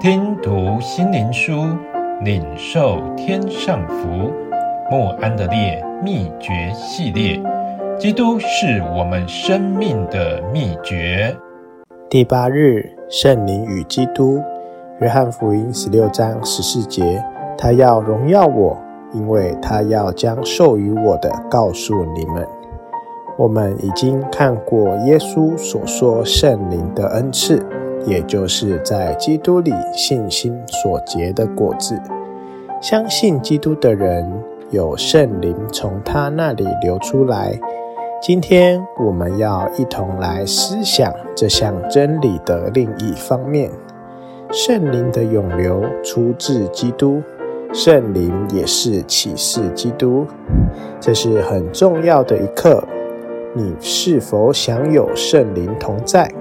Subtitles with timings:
[0.00, 1.66] 听读心灵书，
[2.22, 4.30] 领受天上福。
[4.88, 7.42] 莫安的烈秘诀系列，
[7.98, 11.36] 基督是我们生命的秘诀。
[12.08, 14.40] 第八日，圣灵与基督。
[15.00, 17.20] 约翰福音十六章十四节，
[17.56, 18.78] 他要荣耀我，
[19.12, 22.46] 因为他要将授予我的告诉你们。
[23.36, 27.66] 我们已经看过耶稣所说圣灵的恩赐，
[28.08, 32.00] 也就是在基督里信心所结的果子。
[32.80, 34.32] 相信基督的人
[34.70, 37.58] 有圣灵从他那里流出来。
[38.20, 43.70] 今天我们要一同来思想这项真理的另一方面。
[44.50, 47.22] 圣灵的涌流出自基督，
[47.72, 50.26] 圣灵也是启示基督，
[50.98, 52.82] 这是很重要的一课。
[53.54, 56.32] 你是否享有圣灵同在？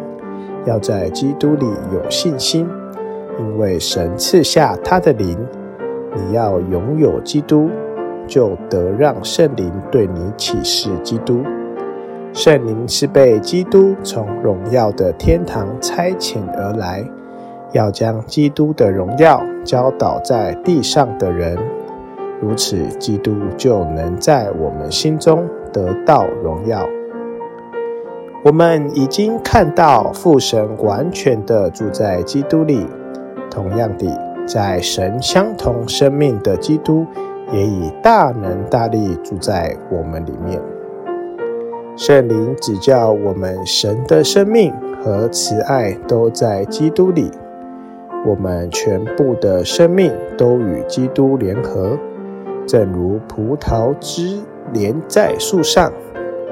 [0.68, 2.68] 要在基督里有信心，
[3.40, 5.38] 因为神赐下他的灵。
[6.14, 7.70] 你要拥有基督，
[8.28, 11.42] 就得让圣灵对你启示基督。
[12.34, 17.04] 圣灵是被基督从荣耀的天堂差遣而来。
[17.74, 21.58] 要将基督的荣耀教导在地上的人，
[22.42, 26.88] 如此，基督就能在我们心中得到荣耀。
[28.48, 32.88] 我们已经看到父神完全的住在基督里，
[33.52, 34.08] 同样的，
[34.48, 37.06] 在神相同生命的基督
[37.52, 40.62] 也以大能大力住在我们里面。
[41.98, 44.74] 圣灵指教我们，神的生命
[45.04, 47.30] 和慈爱都在基督里。
[48.26, 51.98] 我们全部的生命都与基督联合，
[52.66, 54.40] 正如葡萄枝
[54.72, 55.92] 连在树上。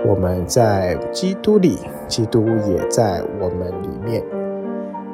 [0.08, 4.24] 我们在基督里，基督也在我们里面。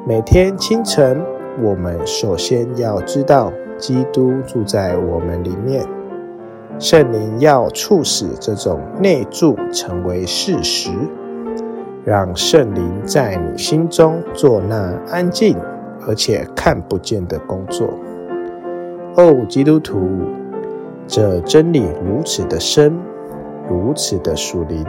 [0.06, 1.20] 每天清晨，
[1.62, 5.84] 我们首先要知道基督住在我们里面。
[6.78, 10.90] 圣灵要促使这种内住成为事实，
[12.04, 15.56] 让圣灵在你心中做那安静。
[16.04, 17.88] 而且看不见的工作。
[19.14, 20.08] 哦，基督徒，
[21.06, 22.98] 这真理如此的深，
[23.72, 24.84] 如此的属灵，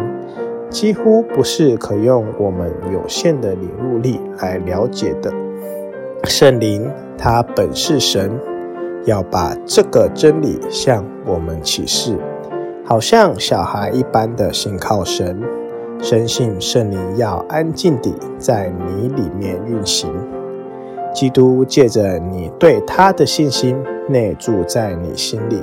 [0.70, 5.32] 几乎不是可用我们有限的领悟力来了解的。
[6.26, 8.32] 圣灵，他本是神，
[9.06, 12.18] 要把这个真理向我们启示，
[12.86, 15.42] 好像小孩一般的信靠神，
[16.02, 20.12] 深信圣灵要安静地在你里面运行。
[21.14, 23.78] 基督借着你对他的信心，
[24.10, 25.62] 内住在你心里。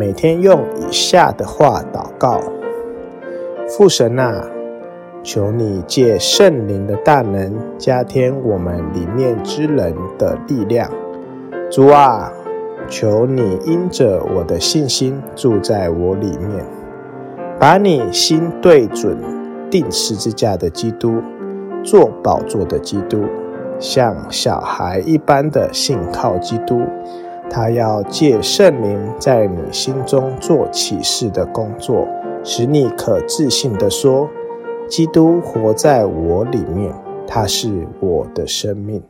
[0.00, 2.40] 每天用以下的话祷告：
[3.68, 4.42] 父神啊，
[5.22, 10.90] 求你借圣灵的大能，加添我们里面之人的力量。
[11.70, 12.32] 主啊，
[12.88, 16.64] 求你因着我的信心住在我里面，
[17.58, 19.18] 把你心对准
[19.70, 21.20] 钉十字架的基督，
[21.84, 23.22] 做宝座的基督。
[23.78, 26.80] 像小孩一般的信靠基督，
[27.50, 32.06] 他要借圣灵在你心中做启示的工作，
[32.44, 34.28] 使你可自信地说：
[34.88, 36.94] 基督活在我里面，
[37.26, 39.02] 他是我的生命。